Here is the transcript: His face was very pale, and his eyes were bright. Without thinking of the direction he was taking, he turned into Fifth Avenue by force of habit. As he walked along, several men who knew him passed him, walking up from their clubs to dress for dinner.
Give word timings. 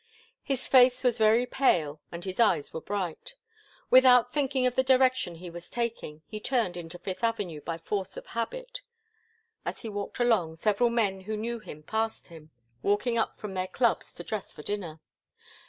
His 0.41 0.67
face 0.67 1.03
was 1.03 1.19
very 1.19 1.45
pale, 1.45 2.01
and 2.11 2.25
his 2.25 2.39
eyes 2.39 2.73
were 2.73 2.81
bright. 2.81 3.35
Without 3.91 4.33
thinking 4.33 4.65
of 4.65 4.73
the 4.73 4.81
direction 4.81 5.35
he 5.35 5.49
was 5.51 5.69
taking, 5.69 6.23
he 6.25 6.39
turned 6.39 6.75
into 6.75 6.97
Fifth 6.97 7.23
Avenue 7.23 7.61
by 7.61 7.77
force 7.77 8.17
of 8.17 8.25
habit. 8.25 8.81
As 9.63 9.81
he 9.83 9.89
walked 9.89 10.19
along, 10.19 10.55
several 10.55 10.89
men 10.89 11.19
who 11.21 11.37
knew 11.37 11.59
him 11.59 11.83
passed 11.83 12.29
him, 12.29 12.49
walking 12.81 13.15
up 13.15 13.37
from 13.37 13.53
their 13.53 13.67
clubs 13.67 14.11
to 14.15 14.23
dress 14.23 14.51
for 14.51 14.63
dinner. 14.63 14.99